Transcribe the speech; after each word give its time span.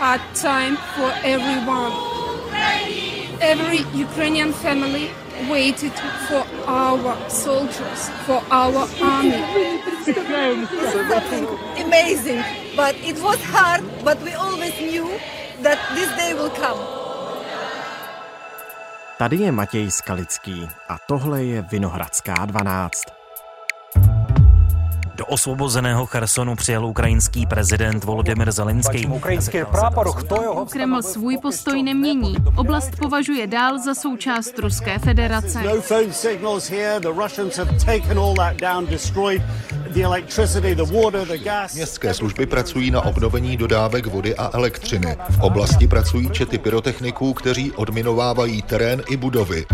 hard 0.00 0.20
time 0.34 0.76
for 0.96 1.10
everyone. 1.34 1.92
Every 3.52 3.80
Ukrainian 4.06 4.52
family 4.64 5.06
waited 5.52 5.92
for 6.26 6.42
our 6.66 7.12
soldiers, 7.28 8.00
for 8.26 8.40
our 8.50 8.88
army. 9.12 9.42
Something 10.04 11.44
amazing, 11.84 12.40
but 12.80 12.94
it 13.10 13.16
was 13.26 13.38
hard, 13.54 13.82
but 14.02 14.16
we 14.26 14.32
always 14.32 14.74
knew 14.80 15.06
that 15.64 15.78
this 15.96 16.10
day 16.16 16.32
will 16.32 16.54
come. 16.62 16.80
Tady 19.18 19.36
je 19.36 19.52
Matěj 19.52 19.90
Skalický 19.90 20.68
a 20.88 20.98
tohle 20.98 21.44
je 21.44 21.62
Vinohradská 21.62 22.44
12. 22.44 23.19
Do 25.20 25.26
osvobozeného 25.26 26.06
Chersonu 26.06 26.56
přijel 26.56 26.86
ukrajinský 26.86 27.46
prezident 27.46 28.04
Volodymyr 28.04 28.52
Zelenský. 28.52 29.06
Ukrajinský 29.06 29.58
prápor, 29.70 30.12
kdo 30.16 30.36
jeho 30.42 30.66
Kreml 30.66 31.02
svůj 31.02 31.38
postoj 31.38 31.82
nemění. 31.82 32.36
Oblast 32.56 32.90
považuje 32.98 33.46
dál 33.46 33.78
za 33.78 33.94
součást 33.94 34.58
Ruské 34.58 34.98
federace. 34.98 35.62
No 35.62 35.80
phone 35.80 36.12
signals 36.12 36.70
here. 36.70 37.00
The 37.00 37.22
Russians 37.22 37.56
have 37.56 37.70
taken 37.78 38.18
all 38.18 38.34
that 38.34 38.56
down, 38.56 38.86
destroyed 38.86 39.42
the 39.88 40.00
electricity, 40.00 40.74
the 40.74 40.92
water, 40.92 41.26
the 41.26 41.38
gas. 41.38 41.74
Městské 41.74 42.14
služby 42.14 42.46
pracují 42.46 42.90
na 42.90 43.00
obnovení 43.04 43.56
dodávek 43.56 44.06
vody 44.06 44.36
a 44.36 44.50
elektřiny. 44.52 45.16
V 45.30 45.40
oblasti 45.40 45.88
pracují 45.88 46.30
čety 46.30 46.58
pyrotechniků, 46.58 47.34
kteří 47.34 47.72
odminovávají 47.72 48.62
terén 48.62 49.02
i 49.10 49.16
budovy. 49.16 49.66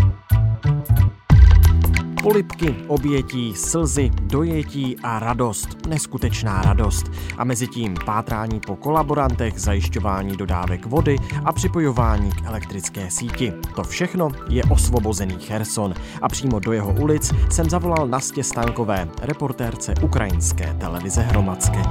Polipky, 2.27 2.75
obětí, 2.87 3.55
slzy, 3.55 4.09
dojetí 4.21 4.95
a 5.03 5.19
radost. 5.19 5.87
Neskutečná 5.87 6.61
radost. 6.61 7.05
A 7.37 7.43
mezi 7.43 7.67
tím 7.67 7.95
pátrání 8.05 8.59
po 8.59 8.75
kolaborantech, 8.75 9.59
zajišťování 9.59 10.37
dodávek 10.37 10.85
vody 10.85 11.15
a 11.45 11.53
připojování 11.53 12.31
k 12.31 12.45
elektrické 12.45 13.11
síti. 13.11 13.53
To 13.75 13.83
všechno 13.83 14.31
je 14.49 14.63
osvobozený 14.63 15.35
Cherson. 15.39 15.93
A 16.21 16.27
přímo 16.27 16.59
do 16.59 16.71
jeho 16.71 16.93
ulic 17.01 17.33
jsem 17.51 17.69
zavolal 17.69 18.07
Nastě 18.07 18.43
Stankové, 18.43 19.09
reportérce 19.21 19.93
ukrajinské 20.03 20.73
televize 20.73 21.21
Hromadské. 21.21 21.81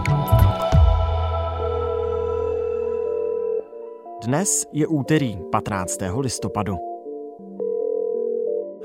Dnes 4.25 4.67
je 4.73 4.87
úterý 4.87 5.39
15. 5.53 5.99
listopadu. 6.21 6.96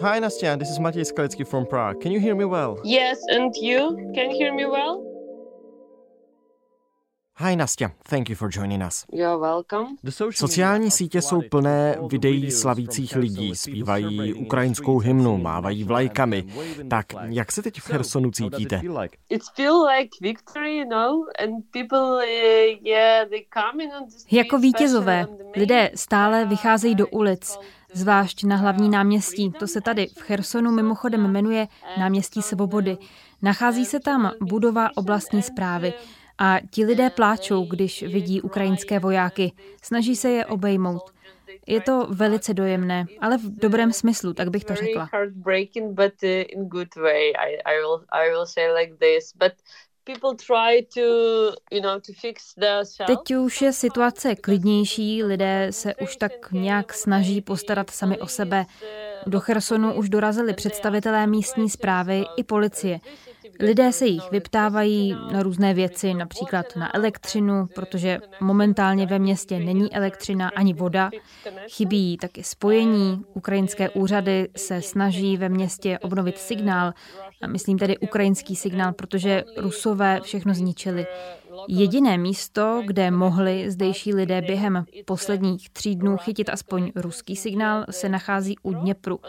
Hi 0.02 0.20
Nastya, 0.20 0.58
this 0.58 0.72
is 0.72 0.80
Matěj 0.80 1.06
Skalický 1.06 1.46
from 1.46 1.64
Prague. 1.68 2.02
Can 2.02 2.12
you 2.12 2.20
hear 2.20 2.34
me 2.34 2.44
well? 2.44 2.80
Yes, 2.84 3.20
and 3.30 3.54
you? 3.56 4.12
Can 4.16 4.32
you 4.32 4.38
hear 4.38 4.52
me 4.52 4.66
well? 4.66 5.11
Hi 7.38 7.56
Nastya, 7.56 7.92
thank 8.10 8.30
you 8.30 8.36
for 8.36 8.50
joining 8.50 8.84
us. 8.84 9.06
You're 9.14 9.38
welcome. 9.38 9.88
Sociální 10.32 10.92
sítě 10.92 11.22
jsou 11.22 11.42
plné 11.42 11.98
videí 12.08 12.52
slavících 12.52 13.16
lidí, 13.16 13.56
zpívají 13.56 14.34
ukrajinskou 14.34 15.00
hymnu, 15.00 15.38
mávají 15.38 15.84
vlajkami. 15.84 16.46
Tak 16.90 17.06
jak 17.28 17.52
se 17.52 17.62
teď 17.62 17.80
v 17.80 17.84
Chersonu 17.84 18.32
cítíte? 18.32 18.82
It 19.30 19.42
feels 19.56 19.88
like 19.98 20.10
victory, 20.22 20.78
you 20.78 20.90
know, 20.90 21.26
and 21.44 21.66
people, 21.72 22.28
yeah, 22.84 23.30
they 23.30 23.46
come 23.54 23.84
in 23.84 23.90
on 24.00 24.06
the 24.06 24.12
street, 24.12 24.34
Jako 24.34 24.58
vítězové. 24.58 25.28
Lidé 25.56 25.92
stále 25.96 26.46
vycházejí 26.46 26.96
do 26.96 27.08
ulic, 27.08 27.58
zvlášť 27.94 28.44
na 28.44 28.56
hlavní 28.56 28.90
náměstí. 28.90 29.52
To 29.60 29.68
se 29.68 29.82
tady 29.82 30.08
v 30.08 30.22
Chersonu 30.22 30.72
mimochodem 30.72 31.32
jmenuje 31.32 31.68
Náměstí 32.00 32.42
svobody. 32.42 32.98
Nachází 33.42 33.86
se 33.86 34.00
tam 34.00 34.32
budova 34.42 34.90
oblastní 34.96 35.42
zprávy. 35.42 35.94
A 36.44 36.60
ti 36.72 36.86
lidé 36.86 37.10
pláčou, 37.10 37.66
když 37.66 38.04
vidí 38.04 38.42
ukrajinské 38.42 39.00
vojáky. 39.00 39.52
Snaží 39.84 40.16
se 40.16 40.30
je 40.30 40.46
obejmout. 40.46 41.04
Je 41.68 41.82
to 41.82 42.08
velice 42.10 42.54
dojemné, 42.54 43.06
ale 43.20 43.38
v 43.38 43.60
dobrém 43.60 43.94
smyslu, 43.94 44.34
tak 44.34 44.50
bych 44.50 44.66
to 44.66 44.76
řekla. 44.76 45.10
Teď 53.08 53.36
už 53.36 53.62
je 53.62 53.74
situace 53.74 54.36
klidnější, 54.36 55.24
lidé 55.24 55.68
se 55.70 55.96
už 55.96 56.16
tak 56.16 56.52
nějak 56.52 56.94
snaží 56.94 57.42
postarat 57.42 57.90
sami 57.90 58.20
o 58.20 58.28
sebe. 58.28 58.66
Do 59.28 59.40
Chersonu 59.40 59.94
už 59.94 60.10
dorazili 60.10 60.54
představitelé 60.54 61.28
místní 61.28 61.70
zprávy 61.70 62.24
i 62.38 62.44
policie. 62.44 63.00
Lidé 63.62 63.92
se 63.92 64.06
jich 64.06 64.32
vyptávají 64.32 65.18
na 65.32 65.44
různé 65.44 65.74
věci, 65.74 66.14
například 66.14 66.76
na 66.76 66.96
elektřinu, 66.96 67.68
protože 67.76 68.20
momentálně 68.42 69.06
ve 69.06 69.20
městě 69.20 69.60
není 69.60 69.94
elektřina 69.94 70.52
ani 70.56 70.74
voda. 70.74 71.12
Chybí 71.70 72.18
taky 72.18 72.44
spojení. 72.44 73.24
Ukrajinské 73.34 73.90
úřady 73.90 74.50
se 74.58 74.82
snaží 74.82 75.38
ve 75.38 75.50
městě 75.50 76.00
obnovit 76.00 76.38
signál, 76.38 76.94
myslím 77.48 77.78
tedy 77.78 77.98
ukrajinský 77.98 78.56
signál, 78.56 78.94
protože 78.94 79.44
Rusové 79.58 80.20
všechno 80.24 80.54
zničili. 80.54 81.06
Jediné 81.68 82.18
místo, 82.18 82.82
kde 82.86 83.12
mohli 83.12 83.72
zdejší 83.72 84.14
lidé 84.14 84.42
během 84.42 84.86
posledních 85.06 85.70
tří 85.70 85.96
dnů 85.96 86.18
chytit 86.18 86.50
aspoň 86.50 86.92
ruský 86.96 87.36
signál, 87.36 87.86
se 87.90 88.10
nachází 88.10 88.56
u 88.64 88.74
Dněpru, 88.74 89.20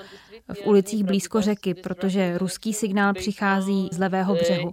v 0.52 0.66
ulicích 0.66 1.04
blízko 1.04 1.40
řeky, 1.40 1.74
protože 1.74 2.38
ruský 2.38 2.72
signál 2.72 3.14
přichází 3.14 3.88
z 3.92 3.98
levého 3.98 4.34
břehu. 4.34 4.70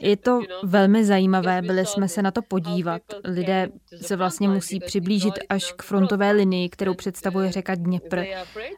Je 0.00 0.16
to 0.16 0.40
velmi 0.62 1.04
zajímavé, 1.04 1.62
byli 1.62 1.86
jsme 1.86 2.08
se 2.08 2.22
na 2.22 2.30
to 2.30 2.42
podívat. 2.42 3.02
Lidé 3.24 3.68
se 4.02 4.16
vlastně 4.16 4.48
musí 4.48 4.80
přiblížit 4.80 5.34
až 5.48 5.72
k 5.72 5.82
frontové 5.82 6.32
linii, 6.32 6.68
kterou 6.68 6.94
představuje 6.94 7.52
řeka 7.52 7.74
Dněpr. 7.74 8.24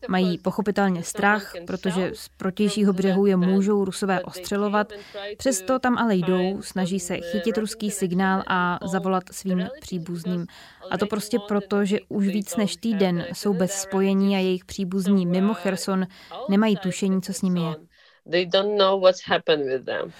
Mají 0.09 0.39
pochopitelně 0.39 1.03
strach, 1.03 1.53
protože 1.67 2.11
z 2.15 2.29
protějšího 2.29 2.93
břehu 2.93 3.27
je 3.27 3.37
můžou 3.37 3.85
rusové 3.85 4.21
ostřelovat. 4.21 4.93
Přesto 5.39 5.79
tam 5.79 5.99
ale 5.99 6.17
jdou, 6.17 6.63
snaží 6.63 7.01
se 7.01 7.17
chytit 7.17 7.59
ruský 7.59 7.91
signál 7.91 8.43
a 8.47 8.79
zavolat 8.87 9.23
svým 9.31 9.69
příbuzným. 9.81 10.47
A 10.91 10.99
to 10.99 11.07
prostě 11.07 11.39
proto, 11.49 11.85
že 11.85 11.99
už 12.09 12.27
víc 12.27 12.57
než 12.57 12.77
týden 12.77 13.27
jsou 13.33 13.55
bez 13.55 13.73
spojení 13.73 14.37
a 14.37 14.39
jejich 14.39 14.65
příbuzní 14.65 15.27
mimo 15.27 15.55
Cherson 15.55 16.07
nemají 16.49 16.77
tušení, 16.77 17.23
co 17.23 17.33
s 17.33 17.43
nimi 17.43 17.61
je. 17.61 17.88
They 18.31 18.47
don't 18.47 18.77
know 18.77 19.01
what's 19.01 19.23
happened 19.27 19.65
with 19.65 19.85
them. 19.85 20.13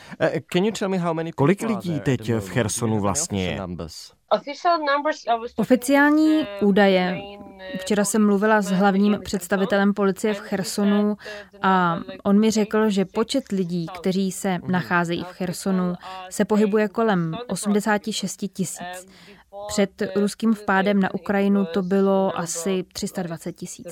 Kolik 1.33 1.63
lidí 1.63 2.01
teď 2.01 2.33
v 2.33 2.49
Chersonu 2.49 3.01
vlastně 3.01 3.45
je? 3.45 3.61
Official 4.31 4.79
numbers 4.79 5.27
I 5.27 5.31
was 5.31 5.39
talking 5.39 5.59
Oficiální 5.59 6.47
uh, 6.63 6.69
údaje. 6.69 7.21
Včera 7.81 8.05
jsem 8.05 8.27
mluvila 8.27 8.61
s 8.61 8.71
hlavním 8.71 9.19
představitelem 9.25 9.95
policie 9.95 10.35
v 10.35 10.39
Chersonu 10.39 11.17
a 11.63 12.01
on 12.25 12.41
mi 12.41 12.51
řekl, 12.51 12.91
že 12.91 13.05
počet 13.05 13.49
lidí, 13.53 13.87
kteří 14.01 14.33
se 14.33 14.59
nacházejí 14.67 15.25
v 15.25 15.33
Chersonu, 15.33 15.95
se 16.31 16.45
pohybuje 16.45 16.89
kolem 16.89 17.37
86 17.49 18.37
tisíc. 18.53 19.07
Před 19.69 20.03
ruským 20.17 20.55
vpádem 20.55 21.01
na 21.01 21.15
Ukrajinu 21.15 21.65
to 21.65 21.83
bylo 21.83 22.39
asi 22.39 22.85
320 22.93 23.53
tisíc. 23.53 23.87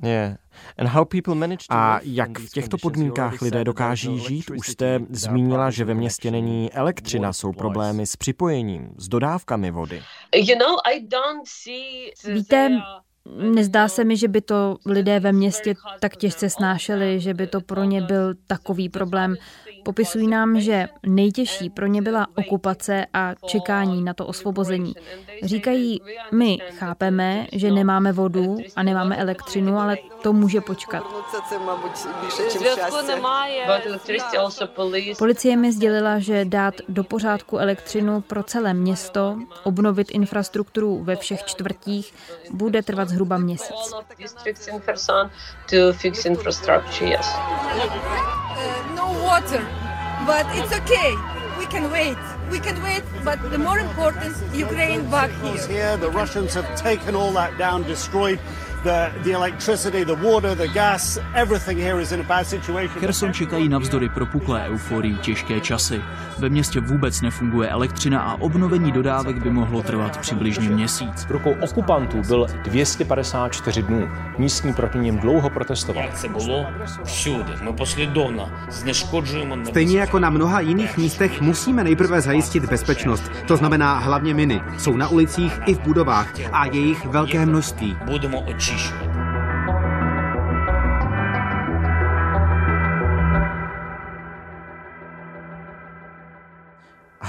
320,000. 0.00 1.58
A 1.70 2.00
jak 2.02 2.38
v 2.38 2.50
těchto 2.50 2.76
podmínkách 2.78 3.42
lidé 3.42 3.64
dokáží 3.64 4.18
žít? 4.18 4.50
Už 4.50 4.68
jste 4.68 5.00
zmínila, 5.10 5.70
že 5.70 5.84
ve 5.84 5.94
městě 5.94 6.30
není 6.30 6.72
elektřina, 6.72 7.32
jsou 7.32 7.52
problémy 7.52 8.06
s 8.06 8.16
připojením, 8.16 8.94
s 8.96 9.08
dodávkami 9.08 9.70
vody. 9.70 10.02
Víte, 12.28 12.70
Nezdá 13.54 13.88
se 13.88 14.04
mi, 14.04 14.16
že 14.16 14.28
by 14.28 14.40
to 14.40 14.76
lidé 14.86 15.20
ve 15.20 15.32
městě 15.32 15.74
tak 16.00 16.16
těžce 16.16 16.50
snášeli, 16.50 17.20
že 17.20 17.34
by 17.34 17.46
to 17.46 17.60
pro 17.60 17.84
ně 17.84 18.02
byl 18.02 18.34
takový 18.46 18.88
problém. 18.88 19.36
Popisují 19.82 20.26
nám, 20.26 20.60
že 20.60 20.88
nejtěžší 21.06 21.70
pro 21.70 21.86
ně 21.86 22.02
byla 22.02 22.26
okupace 22.34 23.06
a 23.12 23.34
čekání 23.46 24.04
na 24.04 24.14
to 24.14 24.26
osvobození. 24.26 24.94
Říkají, 25.42 26.00
my 26.32 26.58
chápeme, 26.78 27.46
že 27.52 27.70
nemáme 27.70 28.12
vodu 28.12 28.56
a 28.76 28.82
nemáme 28.82 29.16
elektřinu, 29.16 29.78
ale 29.78 29.96
to 30.22 30.32
může 30.32 30.60
počkat. 30.60 31.02
Policie 35.18 35.56
mi 35.56 35.72
sdělila, 35.72 36.18
že 36.18 36.44
dát 36.44 36.74
do 36.88 37.04
pořádku 37.04 37.58
elektřinu 37.58 38.20
pro 38.20 38.42
celé 38.42 38.74
město, 38.74 39.38
obnovit 39.64 40.10
infrastrukturu 40.10 41.04
ve 41.04 41.16
všech 41.16 41.44
čtvrtích, 41.44 42.14
bude 42.50 42.82
trvat 42.82 43.08
zhruba 43.08 43.38
měsíc. 43.38 43.94
Water, 49.32 49.66
but 50.26 50.44
it's 50.58 50.74
okay. 50.80 51.16
We 51.58 51.64
can 51.64 51.90
wait. 51.90 52.18
We 52.50 52.58
can 52.58 52.82
wait, 52.82 53.02
but 53.24 53.40
the 53.50 53.56
more 53.56 53.78
important, 53.78 54.36
Ukraine 54.52 55.10
back 55.10 55.30
here. 55.40 55.66
here. 55.68 55.96
The 55.96 56.10
Russians 56.10 56.52
have 56.52 56.68
taken 56.76 57.16
all 57.16 57.32
that 57.32 57.56
down, 57.56 57.84
destroyed 57.84 58.38
The, 58.82 59.12
the 59.22 59.30
electricity, 59.30 60.04
the 60.04 60.14
water, 60.14 60.54
the 60.56 60.68
gas, 60.68 61.18
everything 61.34 61.78
here 61.78 62.02
is 62.02 62.12
in 62.12 62.20
a 62.20 62.22
bad 62.22 62.46
situation. 62.46 63.00
Kherson 63.00 63.32
čekají 63.32 63.68
navzdory 63.68 64.08
propuklé 64.08 64.64
euforii 64.68 65.14
těžké 65.14 65.60
časy. 65.60 66.02
Ve 66.38 66.48
městě 66.48 66.80
vůbec 66.80 67.20
nefunguje 67.20 67.68
elektřina 67.68 68.20
a 68.20 68.40
obnovení 68.40 68.92
dodávek 68.92 69.42
by 69.42 69.50
mohlo 69.50 69.82
trvat 69.82 70.16
přibližně 70.16 70.68
měsíc. 70.68 71.24
V 71.24 71.30
rukou 71.30 71.54
okupantů 71.60 72.22
byl 72.28 72.46
254 72.62 73.82
dnů. 73.82 74.08
Místní 74.38 74.72
proti 74.72 74.98
ním 74.98 75.18
dlouho 75.18 75.50
protestovali. 75.50 76.08
Stejně 79.64 79.98
jako 79.98 80.18
na 80.18 80.30
mnoha 80.30 80.60
jiných 80.60 80.96
místech 80.96 81.40
musíme 81.40 81.84
nejprve 81.84 82.20
zajistit 82.20 82.64
bezpečnost. 82.64 83.22
To 83.46 83.56
znamená 83.56 83.98
hlavně 83.98 84.34
miny. 84.34 84.60
Jsou 84.78 84.96
na 84.96 85.08
ulicích 85.08 85.60
i 85.66 85.74
v 85.74 85.80
budovách 85.80 86.34
a 86.52 86.66
jejich 86.66 87.06
velké 87.06 87.46
množství. 87.46 87.96
Budeme. 88.04 88.42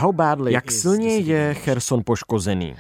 How 0.04 0.12
badly, 0.12 0.54
jak 0.54 0.72
silně 0.72 1.18
je 1.18 1.54
Cherson 1.54 2.02
poškozený? 2.06 2.76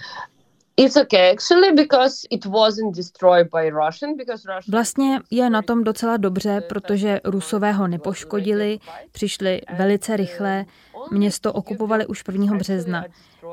It's 0.77 0.95
okay. 0.95 1.31
Actually 1.31 1.71
because 1.71 2.27
it 2.29 2.45
wasn't 2.45 2.95
destroyed 2.95 3.47
by 3.53 3.69
Russian 3.69 4.17
because 4.17 4.43
Russian 4.55 4.71
Vlastně 4.71 5.19
je 5.31 5.49
na 5.49 5.61
tom 5.61 5.83
docela 5.83 6.17
dobře, 6.17 6.61
protože 6.69 7.21
Rusové 7.23 7.71
ho 7.71 7.87
nepoškodili, 7.87 8.79
přišli 9.11 9.61
velice 9.77 10.17
rychle, 10.17 10.65
město 11.11 11.53
okupovali 11.53 12.05
už 12.05 12.23
1. 12.31 12.57
března. 12.57 13.05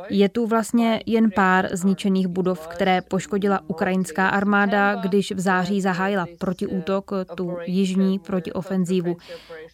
Je 0.08 0.29
tu 0.29 0.47
vlastně 0.47 1.02
jen 1.06 1.31
pár 1.31 1.69
zničených 1.73 2.26
budov, 2.26 2.67
které 2.67 3.00
poškodila 3.00 3.61
ukrajinská 3.67 4.29
armáda, 4.29 4.94
když 4.94 5.32
v 5.32 5.41
září 5.41 5.81
zahájila 5.81 6.26
protiútok, 6.38 7.11
tu 7.35 7.56
jižní 7.64 8.19
protiofenzívu. 8.19 9.17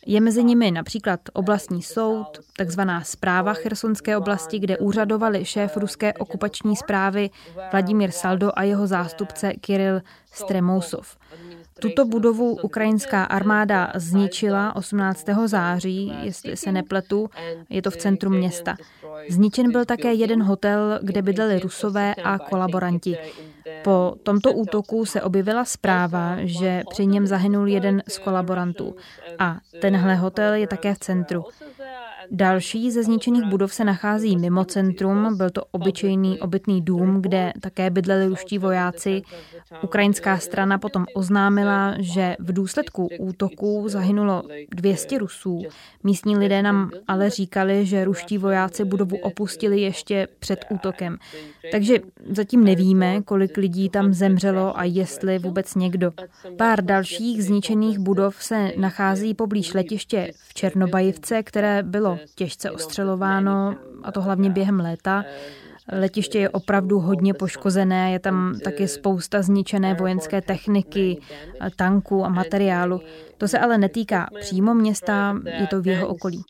Je 0.07 0.21
mezi 0.21 0.45
nimi 0.45 0.71
například 0.71 1.21
oblastní 1.33 1.83
soud, 1.83 2.27
takzvaná 2.57 3.05
zpráva 3.05 3.55
Chersonské 3.55 4.17
oblasti, 4.17 4.59
kde 4.59 4.79
úřadovali 4.79 5.45
šéf 5.45 5.77
ruské 5.77 6.13
okupační 6.13 6.77
zprávy 6.77 7.31
Vladimír 7.73 8.11
Saldo 8.11 8.51
a 8.55 8.63
jeho 8.63 8.87
zástupce 8.87 9.53
Kiril 9.53 10.01
Stremousov. 10.33 11.17
Tuto 11.81 12.05
budovu 12.05 12.57
ukrajinská 12.63 13.25
armáda 13.25 13.93
zničila 13.95 14.77
18. 14.77 15.27
září, 15.47 16.13
jestli 16.23 16.57
se 16.57 16.73
nepletu, 16.73 17.31
je 17.71 17.83
to 17.83 17.91
v 17.91 17.97
centru 17.97 18.31
města. 18.31 18.77
Zničen 19.29 19.73
byl 19.73 19.85
také 19.85 20.15
jeden 20.15 20.43
hotel, 20.43 20.99
kde 21.03 21.23
bydleli 21.23 21.61
rusové 21.61 22.15
a 22.15 22.39
kolaboranti. 22.39 23.17
Po 23.85 24.15
tomto 24.23 24.53
útoku 24.53 25.07
se 25.07 25.23
objevila 25.23 25.65
zpráva, 25.65 26.37
že 26.39 26.83
při 26.91 27.07
něm 27.07 27.27
zahynul 27.27 27.69
jeden 27.69 28.03
z 28.09 28.19
kolaborantů. 28.19 28.97
A 29.39 29.57
tenhle 29.81 30.15
hotel 30.15 30.55
je 30.55 30.67
také 30.67 30.95
v 30.95 30.99
centru. 30.99 31.45
Další 32.31 32.91
ze 32.91 33.03
zničených 33.03 33.45
budov 33.45 33.75
se 33.75 33.85
nachází 33.85 34.37
mimo 34.37 34.65
centrum. 34.65 35.37
Byl 35.37 35.51
to 35.51 35.63
obyčejný 35.71 36.41
obytný 36.41 36.83
dům, 36.83 37.23
kde 37.23 37.53
také 37.61 37.91
bydleli 37.91 38.27
ruští 38.27 38.59
vojáci. 38.59 39.23
Ukrajinská 39.83 40.39
strana 40.39 40.79
potom 40.79 41.07
oznámila, 41.15 41.95
že 41.99 42.37
v 42.39 42.53
důsledku 42.53 43.09
útoků 43.19 43.85
zahynulo 43.89 44.43
200 44.75 45.19
Rusů. 45.19 45.63
Místní 46.05 46.37
lidé 46.37 46.63
nám 46.63 46.91
ale 47.09 47.31
říkali, 47.31 47.87
že 47.87 48.05
ruští 48.05 48.39
vojáci 48.39 48.85
budovu 48.85 49.17
opustili 49.17 49.81
ještě 49.81 50.29
před 50.39 50.65
útokem. 50.71 51.19
Takže 51.73 51.99
zatím 52.31 52.65
nevíme, 52.65 53.23
kolik 53.23 53.57
lidí 53.57 53.89
tam 53.89 54.13
zemřelo 54.13 54.79
a 54.79 54.85
jestli 54.85 55.39
vůbec 55.39 55.75
někdo. 55.75 56.13
Pár 56.57 56.85
dalších 56.85 57.45
zničených 57.45 57.99
budov 57.99 58.37
se 58.43 58.73
nachází 58.77 59.35
poblíž 59.35 59.75
letiště 59.75 60.33
v 60.49 60.55
Černobajivce, 60.55 61.43
které 61.43 61.83
bylo 61.83 62.16
těžce 62.35 62.71
ostřelováno, 62.71 63.77
a 64.03 64.13
to 64.13 64.23
hlavně 64.23 64.51
během 64.51 64.81
léta. 64.81 65.25
Letiště 65.93 66.39
je 66.39 66.51
opravdu 66.51 67.01
hodně 67.01 67.35
poškozené, 67.35 68.13
je 68.13 68.19
tam 68.19 68.59
taky 68.65 68.89
spousta 68.89 69.43
zničené 69.43 69.95
vojenské 69.95 70.41
techniky, 70.41 71.21
tanků 71.77 72.25
a 72.25 72.29
materiálu. 72.29 73.01
To 73.39 73.49
se 73.49 73.59
ale 73.59 73.79
netýká 73.79 74.29
přímo 74.41 74.75
města, 74.75 75.41
je 75.61 75.67
to 75.67 75.83
v 75.83 75.87
jeho 75.87 76.09
okolí. 76.09 76.43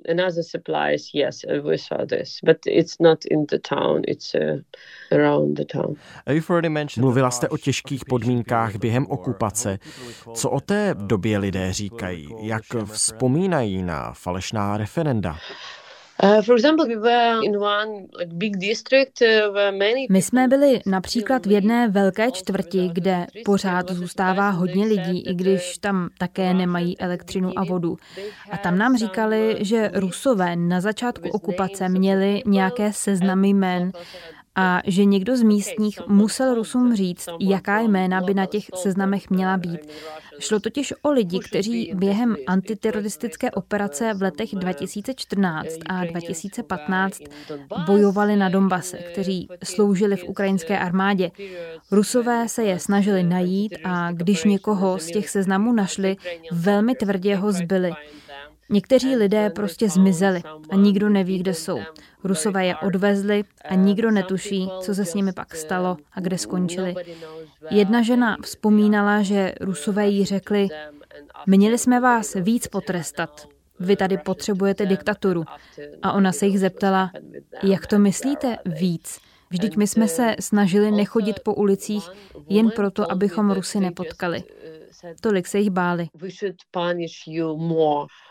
Mluvila 6.99 7.31
jste 7.31 7.49
o 7.49 7.57
těžkých 7.57 8.05
podmínkách 8.05 8.77
během 8.77 9.07
okupace. 9.07 9.79
Co 10.35 10.51
o 10.51 10.61
té 10.61 10.95
době 10.99 11.39
lidé 11.39 11.73
říkají? 11.73 12.29
Jak 12.41 12.63
vzpomínají 12.85 13.83
na 13.83 14.13
falešná 14.13 14.77
referenda? 14.77 15.37
My 20.11 20.23
jsme 20.23 20.49
byli 20.49 20.81
například 20.87 21.47
v 21.47 21.51
jedné 21.51 21.89
velké 21.89 22.31
čtvrti, 22.31 22.91
kde 22.93 23.27
pořád 23.45 23.91
zůstává 23.91 24.51
hodně 24.51 24.87
lidí, 24.87 25.27
i 25.27 25.35
když 25.35 25.79
tam 25.79 26.09
také 26.19 26.55
nemají 26.55 26.99
elektřinu 26.99 27.59
a 27.59 27.65
vodu. 27.65 27.97
A 28.51 28.57
tam 28.57 28.79
nám 28.79 28.97
říkali, 28.97 29.57
že 29.61 29.91
Rusové 29.95 30.57
na 30.57 30.81
začátku 30.81 31.29
okupace 31.29 31.89
měli 31.89 32.43
nějaké 32.47 32.93
seznamy 32.93 33.49
jmén 33.49 33.93
a 34.57 34.83
že 34.87 35.05
někdo 35.05 35.37
z 35.37 35.43
místních 35.43 36.01
musel 36.07 36.55
Rusům 36.55 36.97
říct, 36.97 37.29
jaká 37.41 37.81
jména 37.81 38.21
by 38.21 38.35
na 38.35 38.47
těch 38.47 38.65
seznamech 38.75 39.31
měla 39.31 39.57
být. 39.57 39.81
Šlo 40.39 40.61
totiž 40.61 40.95
o 41.03 41.11
lidi, 41.11 41.39
kteří 41.39 41.93
během 41.95 42.37
antiteroristické 42.47 43.51
operace 43.51 44.15
v 44.15 44.23
letech 44.23 44.55
2014 44.55 45.67
a 45.89 46.05
2015 46.05 47.21
bojovali 47.87 48.37
na 48.37 48.49
Donbase, 48.49 48.97
kteří 48.97 49.49
sloužili 49.65 50.17
v 50.17 50.25
ukrajinské 50.25 50.79
armádě. 50.79 51.31
Rusové 51.91 52.49
se 52.49 52.65
je 52.65 52.79
snažili 52.79 53.23
najít 53.23 53.75
a 53.85 54.13
když 54.13 54.45
někoho 54.45 54.99
z 54.99 55.07
těch 55.07 55.29
seznamů 55.29 55.73
našli, 55.73 56.17
velmi 56.53 56.95
tvrdě 56.95 57.37
ho 57.37 57.53
zbyli. 57.53 57.93
Někteří 58.71 59.17
lidé 59.17 59.51
prostě 59.51 59.89
zmizeli 59.89 60.43
a 60.71 60.77
nikdo 60.77 61.09
neví, 61.09 61.39
kde 61.39 61.55
jsou. 61.55 61.81
Rusové 62.25 62.67
je 62.67 62.77
odvezli 62.77 63.45
a 63.69 63.75
nikdo 63.75 64.11
netuší, 64.11 64.69
co 64.81 64.95
se 64.95 65.05
s 65.05 65.15
nimi 65.15 65.33
pak 65.33 65.55
stalo 65.55 65.97
a 66.13 66.21
kde 66.21 66.39
skončili. 66.39 66.95
Jedna 67.71 68.03
žena 68.03 68.37
vzpomínala, 68.43 69.23
že 69.23 69.53
Rusové 69.61 70.09
jí 70.09 70.25
řekli, 70.25 70.69
měli 71.47 71.79
jsme 71.79 72.01
vás 72.01 72.35
víc 72.35 72.67
potrestat, 72.67 73.49
vy 73.81 73.97
tady 73.97 74.19
potřebujete 74.19 74.87
diktaturu. 74.87 75.45
A 76.03 76.13
ona 76.13 76.33
se 76.33 76.47
jich 76.47 76.61
zeptala, 76.61 77.11
jak 77.63 77.87
to 77.87 77.99
myslíte 77.99 78.57
víc? 78.65 79.19
Vždyť 79.51 79.77
my 79.77 79.87
jsme 79.87 80.09
se 80.09 80.37
snažili 80.41 80.91
nechodit 80.91 81.41
po 81.41 81.55
ulicích 81.55 82.09
jen 82.49 82.71
proto, 82.71 83.13
abychom 83.13 83.51
Rusy 83.51 83.81
nepotkali. 83.81 84.43
Tolik 85.21 85.47
se 85.47 85.59
jich 85.59 85.71
báli. 85.71 86.09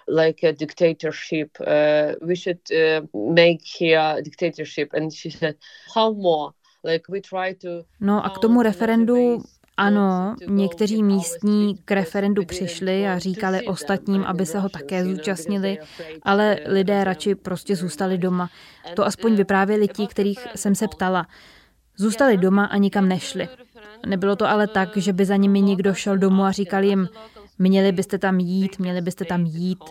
like 0.07 0.48
a 0.48 0.51
dictatorship. 0.51 1.57
Uh, 1.60 2.27
we 2.27 2.36
should 2.36 2.60
uh, 2.72 3.34
make 3.34 3.63
here 3.79 4.00
a 4.00 4.22
dictatorship. 4.22 4.93
And 4.93 5.13
she 5.13 5.31
said, 5.31 5.55
how 5.95 6.13
more? 6.13 6.51
Like 6.84 7.03
we 7.10 7.22
try 7.22 7.55
to... 7.55 7.86
No 8.00 8.25
a 8.25 8.29
k 8.29 8.38
tomu 8.38 8.62
referendu 8.62 9.43
ano, 9.77 10.36
někteří 10.48 11.03
místní 11.03 11.77
k 11.86 11.91
referendu 11.91 12.45
přišli 12.45 13.07
a 13.07 13.19
říkali 13.19 13.62
ostatním, 13.62 14.24
aby 14.24 14.45
se 14.45 14.60
ho 14.60 14.69
také 14.69 15.05
zúčastnili, 15.05 15.77
ale 16.22 16.60
lidé 16.65 17.03
radši 17.03 17.36
prostě 17.36 17.75
zůstali 17.75 18.17
doma. 18.17 18.50
To 18.95 19.05
aspoň 19.05 19.36
vyprávěli 19.36 19.88
ti, 19.88 20.07
kterých 20.07 20.48
jsem 20.55 20.75
se 20.75 20.88
ptala. 20.88 21.27
Zůstali 21.98 22.38
doma 22.38 22.66
a 22.66 22.78
nikam 22.78 23.08
nešli. 23.08 23.50
Nebylo 24.06 24.36
to 24.36 24.50
ale 24.50 24.68
tak, 24.68 24.98
že 24.98 25.14
by 25.14 25.25
za 25.25 25.36
nimi 25.36 25.62
někdo 25.62 25.94
šel 25.94 26.18
domů 26.18 26.44
a 26.44 26.52
říkal 26.52 26.84
jim, 26.84 27.08
měli 27.60 27.92
byste 27.92 28.18
tam 28.18 28.40
jít, 28.40 28.80
měli 28.80 29.02
byste 29.02 29.25
tam 29.25 29.46
jít. 29.46 29.84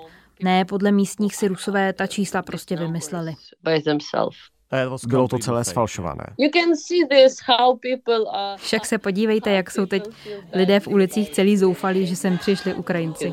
Ne, 0.42 0.64
podle 0.64 0.92
místních 0.92 1.36
si 1.36 1.48
Rusové 1.48 1.92
ta 1.92 2.06
čísla 2.06 2.42
prostě 2.42 2.76
vymysleli. 2.76 3.34
Bylo 5.06 5.28
to 5.28 5.38
celé 5.38 5.64
sfalšované. 5.64 6.24
Však 8.56 8.86
se 8.86 8.98
podívejte, 8.98 9.50
jak 9.50 9.70
jsou 9.70 9.86
teď 9.86 10.08
lidé 10.52 10.80
v 10.80 10.88
ulicích 10.88 11.30
celý 11.30 11.56
zoufalí, 11.56 12.06
že 12.06 12.16
sem 12.16 12.38
přišli 12.38 12.74
Ukrajinci. 12.74 13.32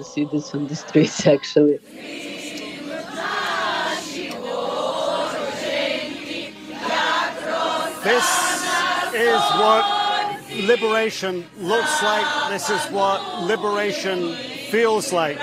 This 8.04 8.61
is 9.14 9.42
what 9.60 9.86
liberation 10.52 11.46
looks 11.58 12.04
like. 12.04 12.50
This 12.50 12.70
is 12.70 12.82
what 12.92 13.44
liberation 13.44 14.36
feels 14.70 15.12
like. 15.14 15.38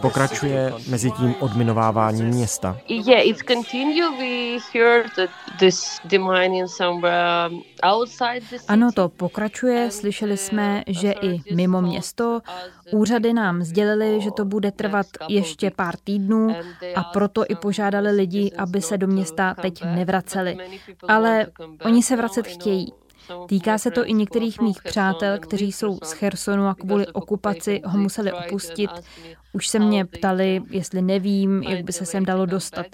Pokračuje 0.00 0.72
mezi 0.88 1.10
tím 1.10 1.34
odminovávání 1.40 2.22
města. 2.22 2.78
Ano, 8.68 8.92
to 8.92 9.08
pokračuje. 9.08 9.90
Slyšeli 9.90 10.36
jsme, 10.36 10.82
že 10.86 11.12
i 11.12 11.54
mimo 11.54 11.82
město. 11.82 12.40
Úřady 12.92 13.32
nám 13.32 13.62
sdělili, 13.62 14.20
že 14.20 14.30
to 14.30 14.44
bude 14.44 14.72
trvat 14.72 15.06
ještě 15.28 15.70
pár 15.70 15.96
týdnů 16.04 16.56
a 16.94 17.02
proto 17.04 17.44
i 17.48 17.54
požádali 17.54 18.10
lidi, 18.10 18.52
aby 18.58 18.82
se 18.82 18.98
do 18.98 19.06
města 19.06 19.54
teď 19.54 19.84
nevraceli. 19.84 20.56
Ale 21.08 21.46
oni 21.84 22.02
se 22.02 22.16
vracet 22.16 22.46
chtějí. 22.46 22.92
Týká 23.48 23.78
se 23.78 23.90
to 23.90 24.06
i 24.06 24.12
některých 24.12 24.60
mých 24.60 24.82
přátel, 24.82 25.38
kteří 25.38 25.72
jsou 25.72 25.98
z 26.04 26.12
Chersonu 26.12 26.66
a 26.66 26.74
kvůli 26.74 27.06
okupaci 27.06 27.82
ho 27.84 27.98
museli 27.98 28.32
opustit. 28.32 28.90
Už 29.52 29.68
se 29.68 29.78
mě 29.78 30.04
ptali, 30.04 30.62
jestli 30.70 31.02
nevím, 31.02 31.62
jak 31.62 31.84
by 31.84 31.92
se 31.92 32.06
sem 32.06 32.24
dalo 32.24 32.46
dostat. 32.46 32.86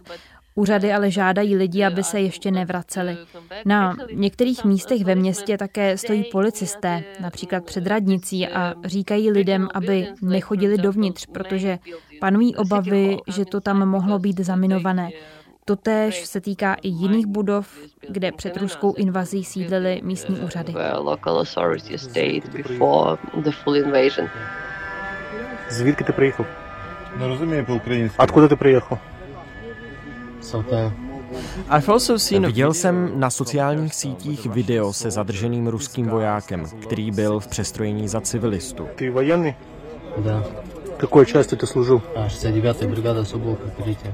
Úřady 0.55 0.93
ale 0.93 1.11
žádají 1.11 1.57
lidi, 1.57 1.85
aby 1.85 2.05
se 2.05 2.21
ještě 2.21 2.51
nevraceli. 2.51 3.17
Na 3.65 3.97
některých 4.15 4.65
místech 4.65 5.05
ve 5.05 5.15
městě 5.15 5.59
také 5.59 5.99
stojí 5.99 6.25
policisté, 6.25 7.05
například 7.21 7.65
před 7.65 7.87
radnicí, 7.87 8.49
a 8.49 8.75
říkají 8.85 9.31
lidem, 9.31 9.69
aby 9.75 10.09
nechodili 10.23 10.79
dovnitř, 10.79 11.27
protože 11.27 11.79
panují 12.21 12.57
obavy, 12.57 13.17
že 13.27 13.45
to 13.45 13.61
tam 13.61 13.89
mohlo 13.89 14.19
být 14.19 14.41
zaminované. 14.41 15.11
Totéž 15.66 16.26
se 16.26 16.42
týká 16.42 16.74
i 16.74 16.88
jiných 16.88 17.26
budov, 17.26 17.68
kde 18.10 18.32
před 18.32 18.58
ruskou 18.58 18.94
invazí 18.94 19.44
sídlily 19.44 20.02
místní 20.04 20.40
úřady. 20.40 20.74
Звідки 25.70 26.04
ти 26.04 26.14
приїхав? 26.14 26.46
Не 27.20 27.28
розумію 27.28 27.66
по-українськи. 27.66 28.24
Откуда 28.24 28.48
ти 28.48 28.56
приїхав? 28.56 29.00
Viděl 32.40 32.74
jsem 32.74 33.20
na 33.20 33.30
sociálních 33.30 33.96
sítích 33.96 34.46
video 34.46 34.94
se 34.94 35.12
zadrženým 35.12 35.68
ruským 35.68 36.08
vojákem, 36.08 36.66
který 36.82 37.12
byl 37.12 37.40
v 37.40 37.48
přestrojení 37.48 38.08
za 38.08 38.22
civilistu. 38.22 38.88
Ty 38.96 39.10
воєнний? 39.10 39.56
Да. 40.18 40.44
Какой 40.98 41.26
части 41.26 41.56
ты 41.56 41.68
служил? 41.68 42.02
А, 42.16 42.28
69-я 42.28 42.88
бригада 42.88 43.20
особого 43.20 43.56
прикрытия. 43.56 44.14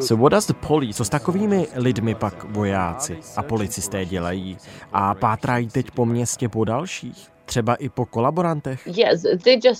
So 0.00 0.22
what 0.22 0.32
does 0.32 0.46
the 0.46 0.54
police, 0.66 0.96
co 0.96 1.04
s 1.04 1.08
takovými 1.08 1.66
lidmi 1.74 2.14
pak 2.14 2.44
vojáci 2.44 3.18
a 3.36 3.42
policisté 3.42 4.04
dělají 4.04 4.58
a 4.92 5.14
pátrají 5.14 5.68
teď 5.68 5.90
po 5.90 6.06
městě 6.06 6.48
po 6.48 6.64
dalších? 6.64 7.28
Třeba 7.44 7.74
i 7.74 7.88
po 7.88 8.06
kolaborantech? 8.06 8.88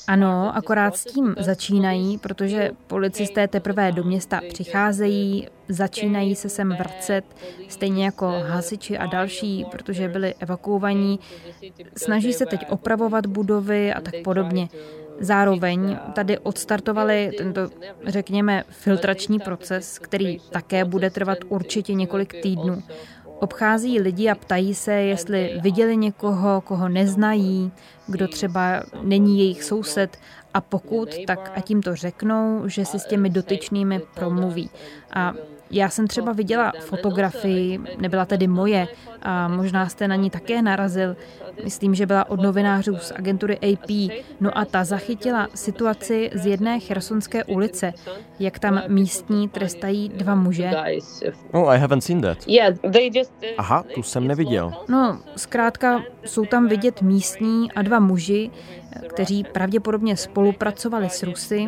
Ano, 0.08 0.56
akorát 0.56 0.96
s 0.96 1.04
tím 1.04 1.34
začínají, 1.38 2.18
protože 2.18 2.70
policisté 2.86 3.48
teprve 3.48 3.92
do 3.92 4.04
města 4.04 4.40
přicházejí, 4.48 5.48
začínají 5.68 6.34
se 6.34 6.48
sem 6.48 6.76
vracet, 6.78 7.24
stejně 7.68 8.04
jako 8.04 8.26
hasiči 8.46 8.98
a 8.98 9.06
další, 9.06 9.66
protože 9.70 10.08
byli 10.08 10.34
evakuovaní. 10.34 11.20
Snaží 11.96 12.32
se 12.32 12.46
teď 12.46 12.66
opravovat 12.70 13.26
budovy 13.26 13.92
a 13.92 14.00
tak 14.00 14.14
podobně. 14.24 14.68
Zároveň 15.20 15.98
tady 16.14 16.38
odstartovali 16.38 17.32
tento, 17.38 17.60
řekněme, 18.06 18.64
filtrační 18.68 19.38
proces, 19.38 19.98
který 19.98 20.38
také 20.50 20.84
bude 20.84 21.10
trvat 21.10 21.38
určitě 21.48 21.94
několik 21.94 22.42
týdnů. 22.42 22.82
Obchází 23.40 24.00
lidi 24.00 24.28
a 24.28 24.34
ptají 24.34 24.74
se, 24.74 24.92
jestli 24.92 25.58
viděli 25.62 25.96
někoho, 25.96 26.60
koho 26.60 26.88
neznají, 26.88 27.72
kdo 28.06 28.28
třeba 28.28 28.82
není 29.02 29.38
jejich 29.38 29.64
soused 29.64 30.18
a 30.54 30.60
pokud, 30.60 31.08
tak 31.26 31.52
a 31.56 31.60
tím 31.60 31.82
to 31.82 31.96
řeknou, 31.96 32.62
že 32.68 32.84
si 32.84 32.98
s 32.98 33.06
těmi 33.06 33.30
dotyčnými 33.30 34.00
promluví. 34.14 34.70
A 35.10 35.34
já 35.70 35.88
jsem 35.88 36.06
třeba 36.06 36.32
viděla 36.32 36.72
fotografii, 36.80 37.80
nebyla 37.98 38.24
tedy 38.24 38.46
moje, 38.46 38.88
a 39.22 39.48
možná 39.48 39.88
jste 39.88 40.08
na 40.08 40.16
ní 40.16 40.30
také 40.30 40.62
narazil. 40.62 41.16
Myslím, 41.64 41.94
že 41.94 42.06
byla 42.06 42.30
od 42.30 42.42
novinářů 42.42 42.96
z 42.96 43.12
agentury 43.16 43.58
AP. 43.58 43.90
No 44.40 44.58
a 44.58 44.64
ta 44.64 44.84
zachytila 44.84 45.48
situaci 45.54 46.30
z 46.34 46.46
jedné 46.46 46.80
chersonské 46.80 47.44
ulice, 47.44 47.92
jak 48.38 48.58
tam 48.58 48.82
místní 48.88 49.48
trestají 49.48 50.08
dva 50.08 50.34
muže. 50.34 50.70
Oh, 51.52 51.72
I 51.72 51.78
haven't 51.78 52.04
seen 52.04 52.20
that. 52.20 52.38
Aha, 53.58 53.84
tu 53.94 54.02
jsem 54.02 54.26
neviděl. 54.26 54.72
No, 54.88 55.20
zkrátka 55.36 56.02
jsou 56.24 56.44
tam 56.44 56.68
vidět 56.68 57.02
místní 57.02 57.72
a 57.72 57.82
dva 57.82 57.98
muži, 57.98 58.50
kteří 59.08 59.44
pravděpodobně 59.44 60.16
spolupracovali 60.16 61.10
s 61.10 61.22
Rusy. 61.22 61.66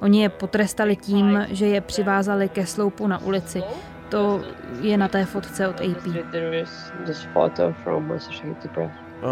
Oni 0.00 0.22
je 0.22 0.28
potrestali 0.28 0.96
tím, 0.96 1.46
že 1.50 1.66
je 1.66 1.80
přivázali 1.80 2.48
ke 2.48 2.66
sloupu 2.66 3.06
na 3.06 3.22
ulici. 3.22 3.62
To 4.08 4.40
je 4.80 4.96
na 4.96 5.08
té 5.08 5.24
fotce 5.24 5.68
od 5.68 5.80
AP. 5.80 6.06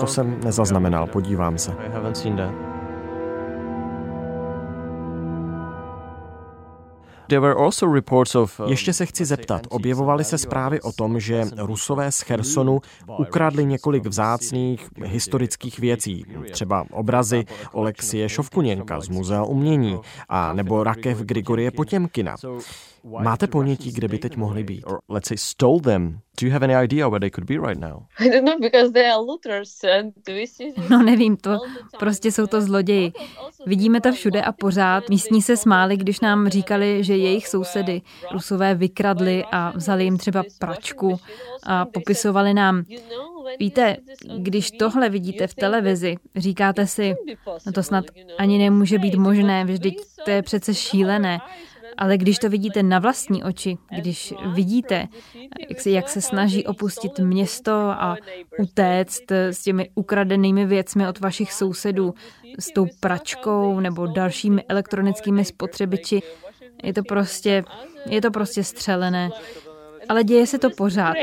To 0.01 0.07
jsem 0.07 0.41
nezaznamenal, 0.45 1.07
podívám 1.07 1.59
se. 1.59 1.73
Ještě 8.67 8.93
se 8.93 9.07
chci 9.07 9.25
zeptat, 9.25 9.63
objevovaly 9.69 10.25
se 10.25 10.39
zprávy 10.39 10.81
o 10.81 10.93
tom, 10.93 11.21
že 11.21 11.45
Rusové 11.57 12.13
z 12.13 12.21
Chersonu 12.21 12.81
ukradli 13.19 13.65
několik 13.65 14.07
vzácných 14.07 14.89
historických 15.05 15.79
věcí, 15.79 16.25
třeba 16.53 16.85
obrazy 16.91 17.45
Olexie 17.73 18.29
Šovkuněnka 18.29 19.01
z 19.01 19.09
Muzea 19.09 19.43
umění 19.43 20.01
a 20.29 20.53
nebo 20.53 20.85
rakev 20.85 21.19
Grigorie 21.19 21.71
Potěmkina. 21.71 22.37
Máte 23.05 23.47
ponětí, 23.47 23.93
kde 23.93 24.09
by 24.09 24.19
teď 24.19 24.37
mohli 24.37 24.65
být? 24.65 24.85
Or 24.85 24.99
let's 25.09 25.29
say 25.29 25.37
stole 25.39 25.81
them. 25.81 26.19
Do 26.41 26.47
you 26.47 26.53
have 26.53 26.65
any 26.65 26.85
idea 26.85 27.09
where 27.09 27.21
they 27.21 27.31
could 27.31 27.49
be 27.49 27.69
right 27.69 27.81
now? 27.81 28.03
I 28.19 28.31
don't 28.31 28.45
know 28.45 28.61
because 28.61 28.93
they 28.93 29.11
are 29.11 29.21
looters 29.21 29.85
and 29.85 30.15
we 30.29 30.47
see 30.47 30.73
No 30.91 31.03
nevím 31.03 31.37
to, 31.37 31.59
prostě 31.99 32.33
jsou 32.33 32.47
to 32.47 32.61
zloději. 32.61 33.13
Vidíme 33.67 34.01
to 34.01 34.13
všude 34.13 34.43
a 34.43 34.53
pořád. 34.53 35.09
Místní 35.09 35.43
se 35.43 35.57
smáli, 35.57 35.97
když 35.97 36.21
nám 36.21 36.49
říkali, 36.49 37.05
že 37.05 37.17
jejich 37.17 37.49
sousedy 37.49 38.03
Rusové 38.33 38.75
vykradli 38.75 39.45
a 39.53 39.73
vzali 39.77 40.05
jim 40.05 40.19
třeba 40.19 40.43
pračku 40.59 41.21
a 41.63 41.85
popisovali 41.85 42.55
nám, 42.55 42.85
Víte, 43.59 43.97
když 44.39 44.71
tohle 44.71 45.09
vidíte 45.09 45.47
v 45.47 45.55
televizi, 45.55 46.17
říkáte 46.37 46.87
si, 46.87 47.15
no 47.67 47.73
to 47.73 47.83
snad 47.83 48.05
ani 48.39 48.59
nemůže 48.59 48.99
být 48.99 49.15
možné, 49.15 49.65
vždyť 49.65 50.01
to 50.25 50.31
je 50.31 50.43
přece 50.43 50.75
šílené. 50.75 51.39
Ale 51.97 52.19
když 52.19 52.39
to 52.39 52.49
vidíte 52.49 52.83
na 52.83 52.99
vlastní 52.99 53.45
oči, 53.45 53.79
když 53.97 54.35
vidíte, 54.55 55.09
jak 55.69 55.81
se, 55.81 55.91
jak 55.91 56.09
se 56.09 56.21
snaží 56.21 56.67
opustit 56.67 57.19
město 57.19 57.73
a 57.73 58.17
utéct 58.59 59.31
s 59.31 59.63
těmi 59.63 59.91
ukradenými 59.95 60.67
věcmi 60.67 61.09
od 61.09 61.21
vašich 61.21 61.53
sousedů, 61.53 62.15
s 62.59 62.73
tou 62.73 62.87
pračkou 63.01 63.81
nebo 63.81 64.07
dalšími 64.07 64.65
elektronickými 64.69 65.45
spotřebiči, 65.45 66.23
je 66.83 66.93
to 66.93 67.03
prostě, 67.03 67.65
je 68.07 68.21
to 68.21 68.31
prostě 68.31 68.65
střelené 68.65 69.31
ale 70.09 70.25
děje 70.25 70.47
se 70.47 70.59
to 70.59 70.71
pořád. 70.71 71.15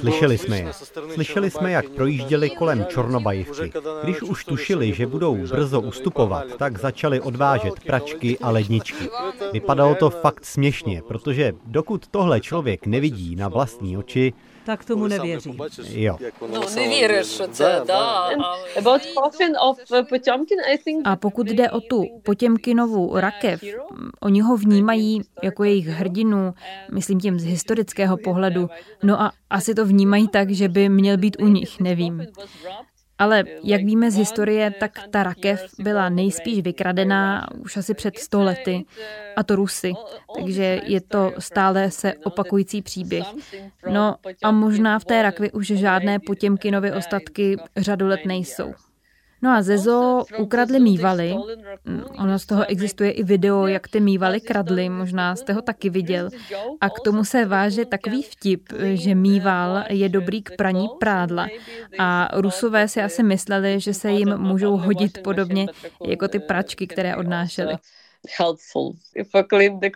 Slyšeli 0.00 0.38
jsme 0.38 0.58
je. 0.58 0.72
Slyšeli 1.14 1.50
jsme, 1.50 1.72
jak 1.72 1.88
projížděli 1.88 2.50
kolem 2.50 2.86
Čornobajivky. 2.88 3.72
Když 4.02 4.22
už 4.22 4.44
tušili, 4.44 4.94
že 4.94 5.06
budou 5.06 5.36
brzo 5.36 5.80
ustupovat, 5.80 6.44
tak 6.58 6.78
začali 6.78 7.20
odvážet 7.20 7.80
pračky 7.86 8.38
a 8.38 8.50
ledničky. 8.50 9.08
Vypadalo 9.52 9.94
to 9.94 10.10
fakt 10.10 10.44
směšně, 10.44 11.02
protože 11.08 11.52
dokud 11.66 12.06
tohle 12.06 12.40
člověk 12.40 12.86
nevidí 12.86 13.36
na 13.36 13.48
vlastní 13.48 13.96
oči, 13.96 14.32
tak 14.64 14.84
tomu 14.84 15.06
nevěří. 15.06 15.56
Jo. 15.92 16.18
No, 16.52 16.60
nevěříš, 16.74 17.36
že 17.36 17.46
to, 17.46 17.84
da. 17.86 18.28
A 21.04 21.16
pokud 21.16 21.46
jde 21.46 21.70
o 21.70 21.80
tu 21.80 22.04
Potěmkinovu 22.22 23.10
rakev, 23.20 23.62
oni 24.20 24.40
ho 24.40 24.56
vnímají 24.56 25.22
jako 25.42 25.64
jejich 25.64 25.86
hrdinu, 25.86 26.54
myslím 26.92 27.20
tím 27.20 27.38
z 27.40 27.44
historického 27.44 28.16
pohledu, 28.16 28.68
no 29.02 29.20
a 29.22 29.32
asi 29.50 29.74
to 29.74 29.86
vnímají 29.86 30.28
tak, 30.28 30.50
že 30.50 30.68
by 30.68 30.88
měl 30.88 31.16
být 31.16 31.36
u 31.40 31.46
nich, 31.46 31.80
nevím. 31.80 32.26
Ale 33.22 33.44
jak 33.64 33.84
víme 33.84 34.10
z 34.10 34.16
historie, 34.16 34.70
tak 34.70 34.98
ta 35.10 35.22
rakev 35.22 35.66
byla 35.78 36.08
nejspíš 36.08 36.60
vykradená 36.60 37.48
už 37.58 37.76
asi 37.76 37.94
před 37.94 38.18
sto 38.18 38.42
lety, 38.42 38.84
a 39.36 39.42
to 39.42 39.56
Rusy. 39.56 39.92
Takže 40.36 40.80
je 40.84 41.00
to 41.00 41.32
stále 41.38 41.90
se 41.90 42.14
opakující 42.24 42.82
příběh. 42.82 43.26
No 43.90 44.16
a 44.42 44.50
možná 44.50 44.98
v 44.98 45.04
té 45.04 45.22
rakvi 45.22 45.52
už 45.52 45.66
žádné 45.66 46.18
Potěmkinovy 46.18 46.92
ostatky 46.92 47.56
řadu 47.76 48.06
let 48.06 48.20
nejsou. 48.26 48.74
No 49.42 49.50
a 49.50 49.62
ze 49.62 49.78
zoo 49.78 50.24
ukradli 50.38 50.80
mývaly. 50.80 51.34
Ono 52.18 52.38
z 52.38 52.46
toho 52.46 52.70
existuje 52.70 53.10
i 53.10 53.22
video, 53.22 53.66
jak 53.66 53.88
ty 53.88 54.00
mývaly 54.00 54.40
kradly, 54.40 54.88
možná 54.88 55.36
jste 55.36 55.52
ho 55.52 55.62
taky 55.62 55.90
viděl. 55.90 56.28
A 56.80 56.90
k 56.90 57.00
tomu 57.04 57.24
se 57.24 57.44
váže 57.44 57.84
takový 57.84 58.22
vtip, 58.22 58.72
že 58.92 59.14
mýval 59.14 59.84
je 59.90 60.08
dobrý 60.08 60.42
k 60.42 60.56
praní 60.56 60.88
prádla. 61.00 61.46
A 61.98 62.28
rusové 62.32 62.88
si 62.88 63.02
asi 63.02 63.22
mysleli, 63.22 63.80
že 63.80 63.94
se 63.94 64.10
jim 64.10 64.36
můžou 64.36 64.76
hodit 64.76 65.18
podobně 65.22 65.66
jako 66.06 66.28
ty 66.28 66.38
pračky, 66.38 66.86
které 66.86 67.16
odnášely. 67.16 67.74
Helpful 68.38 68.96
if 69.14 69.34
I 69.34 69.44
clean 69.50 69.80
the. 69.80 69.90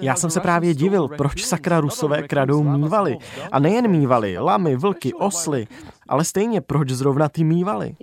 Já 0.00 0.16
jsem 0.16 0.30
se 0.30 0.40
právě 0.40 0.74
divil, 0.74 1.08
proč 1.08 1.44
sakra 1.44 1.80
rusové 1.80 2.28
kradou 2.28 2.62
mývaly. 2.62 3.16
A 3.52 3.58
nejen 3.58 3.88
mývaly, 3.88 4.38
lamy, 4.38 4.76
vlky, 4.76 5.14
osly, 5.14 5.66
ale 6.08 6.24
stejně 6.24 6.60
proč 6.60 6.90
zrovna 6.90 7.28
ty 7.28 7.44
mývaly. 7.44 7.94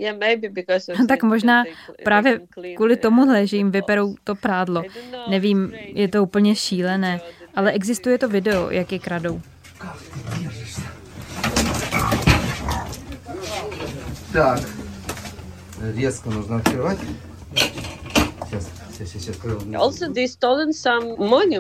Tak 1.08 1.24
možná 1.24 1.64
právě 2.04 2.42
kvůli 2.76 2.98
tomuhle, 2.98 3.48
že 3.48 3.58
jim 3.58 3.72
vyperou 3.72 4.16
to 4.24 4.36
prádlo. 4.36 4.84
Nevím, 5.30 5.74
je 5.94 6.08
to 6.08 6.24
úplně 6.24 6.56
šílené, 6.56 7.22
ale 7.56 7.72
existuje 7.72 8.18
to 8.18 8.30
video, 8.30 8.70
jak 8.70 8.92
je 8.92 9.00
kradou. 9.00 9.42
Так, 14.34 14.60
резко 15.96 16.30
нужно 16.30 16.58
открывать. 16.58 17.00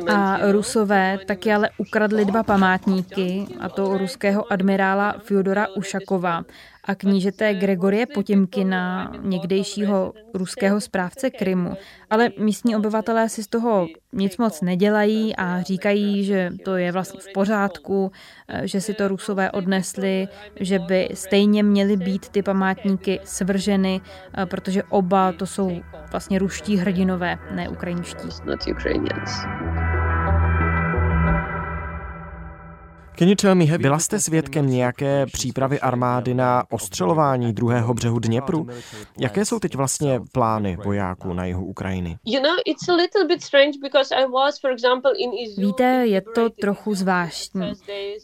a 0.09 0.39
rusové 0.53 1.19
taky 1.27 1.53
ale 1.53 1.71
ukradli 1.79 2.25
dva 2.25 2.43
památníky, 2.43 3.47
a 3.61 3.69
to 3.69 3.99
ruského 3.99 4.53
admirála 4.53 5.15
Fyodora 5.25 5.69
Ušakova 5.77 6.45
a 6.85 6.95
knížete 6.95 7.55
Gregorie 7.55 8.07
Potěmkina, 8.07 9.13
někdejšího 9.23 10.13
ruského 10.35 10.81
správce 10.81 11.31
Krymu. 11.31 11.75
Ale 12.11 12.31
místní 12.39 12.77
obyvatelé 12.77 13.29
si 13.29 13.43
z 13.43 13.47
toho 13.47 13.87
nic 14.13 14.37
moc 14.37 14.61
nedělají 14.61 15.37
a 15.37 15.63
říkají, 15.63 16.25
že 16.25 16.51
to 16.65 16.77
je 16.77 16.93
vlastně 16.93 17.21
v 17.21 17.33
pořádku, 17.35 18.13
že 18.63 18.81
si 18.81 18.95
to 18.95 19.09
rusové 19.09 19.51
odnesli, 19.51 20.29
že 20.61 20.79
by 20.79 21.09
stejně 21.15 21.63
měly 21.63 21.97
být 21.97 22.29
ty 22.29 22.43
památníky 22.43 23.21
svrženy, 23.25 24.01
protože 24.45 24.83
oba 24.83 25.33
to 25.33 25.47
jsou 25.47 25.81
vlastně 26.11 26.39
ruští 26.39 26.77
hrdinové, 26.77 27.39
ne 27.51 27.69
ukrajinští. 27.69 28.29
Byla 33.79 33.99
jste 33.99 34.21
svědkem 34.21 34.67
nějaké 34.67 35.27
přípravy 35.27 35.81
armády 35.81 36.35
na 36.35 36.65
ostřelování 36.71 37.53
druhého 37.53 37.95
břehu 37.95 38.19
Dněpru? 38.19 38.67
Jaké 39.19 39.45
jsou 39.45 39.59
teď 39.59 39.75
vlastně 39.75 40.21
plány 40.33 40.77
vojáků 40.85 41.33
na 41.33 41.45
jihu 41.45 41.67
Ukrajiny? 41.67 42.19
Víte, 45.59 45.85
je 45.85 46.21
to 46.21 46.51
trochu 46.51 46.95
zvláštní. 46.95 47.73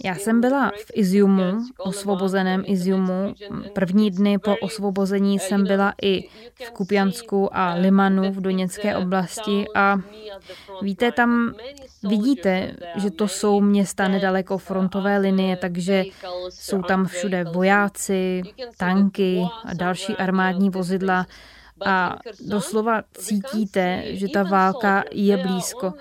Já 0.05 0.15
jsem 0.15 0.41
byla 0.41 0.71
v 0.71 0.91
Iziumu, 0.95 1.53
osvobozeném 1.79 2.63
Iziumu. 2.67 3.35
První 3.73 4.11
dny 4.11 4.39
po 4.39 4.57
osvobození 4.63 5.39
jsem 5.39 5.65
byla 5.65 5.95
i 6.03 6.29
v 6.67 6.71
Kupjansku 6.71 7.57
a 7.57 7.75
Limanu 7.75 8.33
v 8.33 8.41
Doněcké 8.41 8.97
oblasti 8.97 9.65
a 9.75 9.97
víte, 10.83 11.13
tam 11.13 11.55
vidíte, 12.09 12.73
že 12.97 13.11
to 13.11 13.29
jsou 13.29 13.61
města 13.61 14.09
nedaleko 14.09 14.59
frontu 14.59 14.78
frontové 14.79 15.19
linie, 15.19 15.57
takže 15.57 16.05
jsou 16.49 16.83
tam 16.83 17.07
všude 17.07 17.45
vojáci, 17.45 18.43
tanky 18.77 19.43
a 19.65 19.75
další 19.75 20.17
armádní 20.17 20.71
vozidla 20.71 21.27
a 21.87 22.19
doslova 22.47 23.03
cítíte, 23.19 24.03
že 24.07 24.27
ta 24.29 24.43
válka 24.43 25.05
je 25.11 25.37
blízko. 25.37 25.93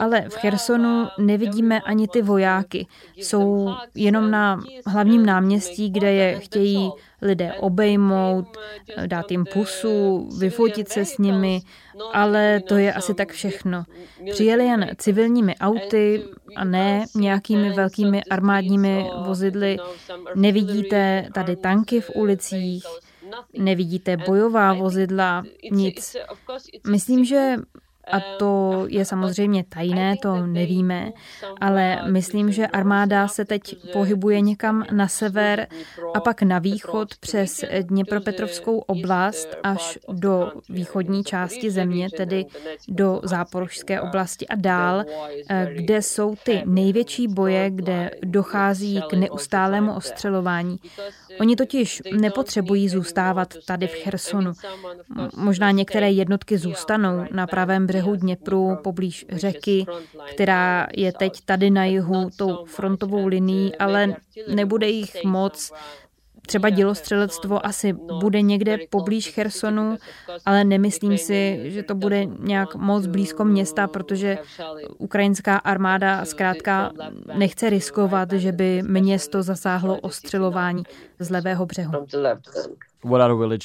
Ale 0.00 0.24
v 0.28 0.34
Chersonu 0.34 1.08
nevidíme 1.18 1.80
ani 1.80 2.08
ty 2.08 2.22
vojáky. 2.22 2.86
Jsou 3.16 3.74
jenom 3.94 4.30
na 4.30 4.60
hlavním 4.86 5.26
náměstí, 5.26 5.90
kde 5.90 6.12
je 6.12 6.38
chtějí 6.38 6.90
lidé 7.22 7.52
obejmout, 7.52 8.46
dát 9.06 9.30
jim 9.30 9.44
pusu, 9.52 10.28
vyfotit 10.38 10.88
se 10.88 11.04
s 11.04 11.18
nimi, 11.18 11.60
ale 12.12 12.60
to 12.60 12.76
je 12.76 12.92
asi 12.92 13.14
tak 13.14 13.32
všechno. 13.32 13.84
Přijeli 14.30 14.66
jen 14.66 14.90
civilními 14.98 15.56
auty 15.56 16.24
a 16.56 16.64
ne 16.64 17.04
nějakými 17.14 17.72
velkými 17.72 18.24
armádními 18.24 19.06
vozidly. 19.24 19.78
Nevidíte 20.34 21.28
tady 21.34 21.56
tanky 21.56 22.00
v 22.00 22.10
ulicích, 22.14 22.84
nevidíte 23.58 24.16
bojová 24.16 24.72
vozidla, 24.72 25.42
nic. 25.70 26.16
Myslím, 26.88 27.24
že 27.24 27.56
a 28.12 28.20
to 28.38 28.84
je 28.88 29.04
samozřejmě 29.04 29.64
tajné, 29.68 30.16
to 30.22 30.46
nevíme, 30.46 31.12
ale 31.60 32.10
myslím, 32.10 32.52
že 32.52 32.66
armáda 32.66 33.28
se 33.28 33.44
teď 33.44 33.92
pohybuje 33.92 34.40
někam 34.40 34.84
na 34.92 35.08
sever 35.08 35.66
a 36.14 36.20
pak 36.20 36.42
na 36.42 36.58
východ 36.58 37.16
přes 37.16 37.64
Dněpropetrovskou 37.82 38.78
oblast 38.78 39.48
až 39.62 39.98
do 40.12 40.52
východní 40.68 41.24
části 41.24 41.70
země, 41.70 42.08
tedy 42.16 42.46
do 42.88 43.20
záporožské 43.24 44.00
oblasti 44.00 44.48
a 44.48 44.56
dál, 44.56 45.04
kde 45.74 46.02
jsou 46.02 46.34
ty 46.44 46.62
největší 46.66 47.28
boje, 47.28 47.70
kde 47.70 48.10
dochází 48.24 49.02
k 49.10 49.12
neustálému 49.12 49.94
ostřelování. 49.94 50.76
Oni 51.40 51.56
totiž 51.56 52.02
nepotřebují 52.12 52.88
zůstávat 52.88 53.54
tady 53.66 53.86
v 53.86 53.94
Chersonu. 53.94 54.52
Možná 55.36 55.70
některé 55.70 56.10
jednotky 56.10 56.58
zůstanou 56.58 57.24
na 57.32 57.46
pravém 57.46 57.86
břehu 57.86 57.99
Dněpru 58.16 58.76
poblíž 58.82 59.26
řeky, 59.32 59.86
která 60.34 60.86
je 60.96 61.12
teď 61.12 61.40
tady 61.44 61.70
na 61.70 61.84
jihu 61.84 62.30
tou 62.36 62.64
frontovou 62.64 63.26
linií, 63.26 63.76
ale 63.76 64.14
nebude 64.48 64.88
jich 64.88 65.24
moc, 65.24 65.72
Třeba 66.46 66.70
dělostřelectvo 66.70 67.66
asi 67.66 67.92
bude 67.92 68.42
někde 68.42 68.78
poblíž 68.90 69.30
Chersonu, 69.30 69.98
ale 70.46 70.64
nemyslím 70.64 71.18
si, 71.18 71.60
že 71.64 71.82
to 71.82 71.94
bude 71.94 72.24
nějak 72.24 72.74
moc 72.74 73.06
blízko 73.06 73.44
města, 73.44 73.86
protože 73.86 74.38
ukrajinská 74.98 75.56
armáda 75.56 76.24
zkrátka 76.24 76.92
nechce 77.34 77.70
riskovat, 77.70 78.32
že 78.32 78.52
by 78.52 78.82
město 78.82 79.42
zasáhlo 79.42 80.00
ostřelování 80.00 80.82
z 81.18 81.30
levého 81.30 81.66
břehu. 81.66 82.06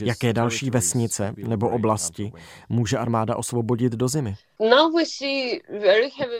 Jaké 0.07 0.33
další 0.33 0.69
vesnice 0.69 1.33
nebo 1.37 1.69
oblasti 1.69 2.31
může 2.69 2.97
armáda 2.97 3.35
osvobodit 3.35 3.93
do 3.93 4.07
zimy? 4.07 4.35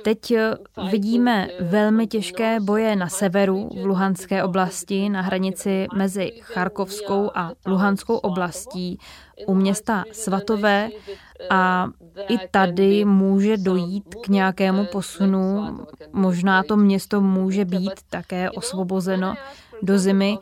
Teď 0.04 0.32
eh, 0.32 0.56
vidíme 0.92 1.48
velmi 1.60 2.08
těžké 2.08 2.60
boje 2.60 2.96
na 2.96 3.10
severu 3.10 3.70
v 3.82 3.86
Luhanské 3.86 4.44
oblasti 4.44 5.10
na 5.10 5.22
hranici 5.22 5.88
mezi 5.96 6.32
Charkovskou 6.42 7.32
a 7.36 7.52
Luhanskou 7.66 8.16
oblastí 8.16 9.00
u 9.48 9.56
města 9.56 10.04
Svatové 10.12 10.90
a 11.50 11.88
i 12.30 12.38
tady 12.52 13.06
může 13.06 13.58
dojít 13.58 14.16
k 14.16 14.28
nějakému 14.28 14.86
posunu. 14.86 15.78
Možná 16.14 16.64
to 16.64 16.78
město 16.78 17.22
může 17.22 17.66
být 17.66 17.94
také 18.10 18.52
osvobozeno 18.52 19.36
do 19.82 20.00
zimy, 20.00 20.38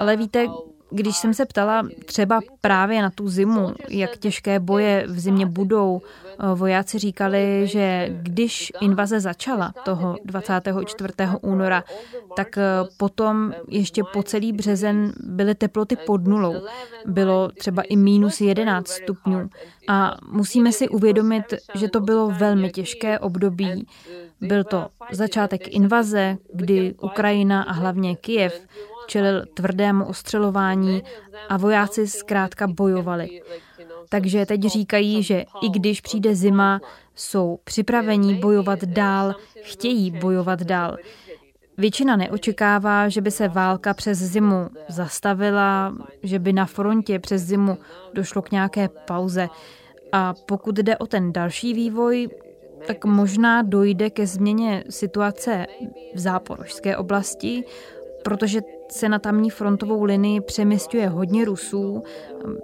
ale 0.00 0.16
víte, 0.16 0.46
když 0.94 1.16
jsem 1.16 1.34
se 1.34 1.44
ptala 1.44 1.82
třeba 2.06 2.40
právě 2.60 3.02
na 3.02 3.10
tu 3.10 3.28
zimu, 3.28 3.74
jak 3.88 4.16
těžké 4.16 4.60
boje 4.60 5.04
v 5.08 5.20
zimě 5.20 5.46
budou, 5.46 6.02
eh, 6.02 6.54
vojáci 6.54 6.98
říkali, 6.98 7.62
že 7.64 8.08
když 8.22 8.72
invaze 8.80 9.20
začala 9.20 9.74
toho 9.84 10.16
24. 10.24 11.38
února, 11.40 11.84
tak 12.36 12.58
eh, 12.58 12.62
potom 12.96 13.54
ještě 13.68 14.02
po 14.12 14.22
celý 14.22 14.52
březen 14.52 15.12
byly 15.20 15.54
teploty 15.54 15.96
pod 15.96 16.26
nulou. 16.26 16.54
Bylo 17.06 17.50
třeba 17.58 17.82
i 17.82 17.96
minus 17.96 18.40
11 18.40 18.88
stupňů. 18.88 19.48
A 19.88 20.16
musíme 20.28 20.72
si 20.72 20.88
uvědomit, 20.88 21.54
že 21.74 21.88
to 21.88 22.00
bylo 22.00 22.30
velmi 22.30 22.70
těžké 22.70 23.18
období. 23.18 23.86
Byl 24.40 24.64
to 24.64 24.88
začátek 25.12 25.68
invaze, 25.68 26.36
kdy 26.54 26.94
Ukrajina 27.02 27.62
a 27.62 27.72
hlavně 27.72 28.16
Kijev 28.16 28.66
čelil 29.06 29.44
tvrdému 29.54 30.04
ostřelování 30.04 31.02
a 31.48 31.56
vojáci 31.56 32.08
zkrátka 32.08 32.66
bojovali. 32.66 33.42
Takže 34.08 34.46
teď 34.46 34.62
říkají, 34.62 35.22
že 35.22 35.44
i 35.62 35.68
když 35.68 36.00
přijde 36.00 36.34
zima, 36.34 36.80
jsou 37.14 37.58
připraveni 37.64 38.34
bojovat 38.34 38.84
dál, 38.84 39.34
chtějí 39.62 40.10
bojovat 40.10 40.62
dál. 40.62 40.96
Většina 41.78 42.16
neočekává, 42.16 43.08
že 43.08 43.20
by 43.20 43.30
se 43.30 43.48
válka 43.48 43.94
přes 43.94 44.18
zimu 44.18 44.68
zastavila, 44.88 45.94
že 46.22 46.38
by 46.38 46.52
na 46.52 46.66
frontě 46.66 47.18
přes 47.18 47.42
zimu 47.42 47.78
došlo 48.12 48.42
k 48.42 48.50
nějaké 48.50 48.88
pauze. 48.88 49.48
A 50.12 50.34
pokud 50.46 50.74
jde 50.74 50.98
o 50.98 51.06
ten 51.06 51.32
další 51.32 51.74
vývoj, 51.74 52.28
tak 52.86 53.04
možná 53.04 53.62
dojde 53.62 54.10
ke 54.10 54.26
změně 54.26 54.84
situace 54.90 55.66
v 56.14 56.18
záporožské 56.18 56.96
oblasti, 56.96 57.64
protože 58.24 58.60
se 58.92 59.08
na 59.08 59.18
tamní 59.18 59.50
frontovou 59.50 60.04
linii 60.04 60.40
přeměstňuje 60.40 61.08
hodně 61.08 61.44
Rusů, 61.44 62.02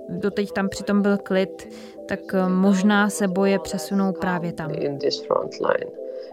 doteď 0.09 0.53
tam 0.53 0.69
přitom 0.69 1.03
byl 1.03 1.19
klid, 1.19 1.69
tak 2.09 2.21
možná 2.49 3.11
se 3.11 3.29
boje 3.29 3.59
přesunou 3.59 4.13
právě 4.13 4.53
tam. 4.53 4.71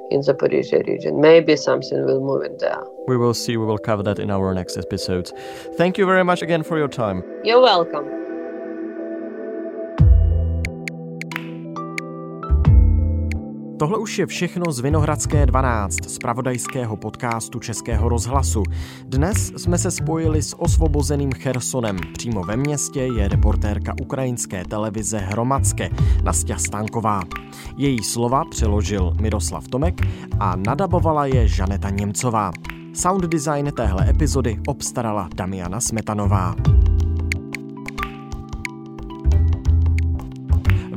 in 0.09 0.23
Zaporizhia 0.23 0.81
region. 0.87 1.19
Maybe 1.19 1.57
something 1.57 2.05
will 2.05 2.19
move 2.19 2.45
in 2.45 2.57
there. 2.57 2.83
We 3.07 3.17
will 3.17 3.33
see. 3.33 3.57
We 3.57 3.65
will 3.65 3.77
cover 3.77 4.03
that 4.03 4.19
in 4.19 4.31
our 4.31 4.53
next 4.53 4.77
episodes. 4.77 5.33
Thank 5.77 5.97
you 5.97 6.05
very 6.05 6.23
much 6.23 6.41
again 6.41 6.63
for 6.63 6.77
your 6.77 6.89
time. 6.89 7.23
You're 7.43 7.61
welcome. 7.61 8.16
Tohle 13.79 13.97
už 13.97 14.19
je 14.19 14.25
všechno 14.25 14.71
z 14.71 14.79
Vinohradské 14.79 15.45
12, 15.45 16.09
z 16.09 16.17
pravodajského 16.17 16.97
podcastu 16.97 17.59
Českého 17.59 18.09
rozhlasu. 18.09 18.63
Dnes 19.05 19.51
jsme 19.57 19.77
se 19.77 19.91
spojili 19.91 20.41
s 20.41 20.59
osvobozeným 20.59 21.31
Chersonem. 21.31 21.97
Přímo 22.13 22.43
ve 22.43 22.57
městě 22.57 22.99
je 22.99 23.27
reportérka 23.27 23.93
ukrajinské 24.01 24.65
televize 24.65 25.17
Hromadské, 25.17 25.89
Nastia 26.23 26.57
Stanková. 26.57 27.21
Její 27.77 28.03
slova 28.03 28.43
přeložil 28.51 29.13
Miroslav 29.21 29.67
Tomek 29.67 30.01
a 30.39 30.55
nadabovala 30.55 31.25
je 31.25 31.47
Žaneta 31.47 31.89
Němcová. 31.89 32.51
Sound 32.93 33.23
design 33.23 33.71
téhle 33.75 34.09
epizody 34.09 34.59
obstarala 34.67 35.29
Damiana 35.35 35.79
Smetanová. 35.79 36.55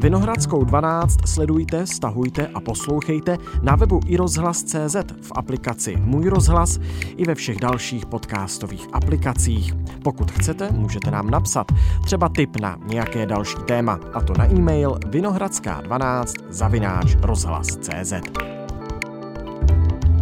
Vinohradskou 0.00 0.64
12 0.64 1.28
sledujte, 1.28 1.86
stahujte 1.86 2.46
a 2.46 2.60
poslouchejte 2.60 3.38
na 3.62 3.76
webu 3.76 4.00
iRozhlas.cz 4.06 4.96
v 5.22 5.32
aplikaci 5.34 5.96
Můj 5.96 6.28
rozhlas 6.28 6.78
i 7.16 7.24
ve 7.24 7.34
všech 7.34 7.56
dalších 7.56 8.06
podcastových 8.06 8.86
aplikacích. 8.92 9.74
Pokud 10.04 10.30
chcete, 10.30 10.70
můžete 10.70 11.10
nám 11.10 11.30
napsat 11.30 11.66
třeba 12.04 12.28
tip 12.28 12.56
na 12.60 12.76
nějaké 12.86 13.26
další 13.26 13.56
téma, 13.66 14.00
a 14.12 14.20
to 14.20 14.32
na 14.38 14.46
e-mail 14.46 14.98
vinohradská12 15.06 16.24
zavináč 16.48 17.16
rozhlas.cz. 17.22 18.12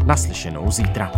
Naslyšenou 0.07 0.71
zítra. 0.71 1.13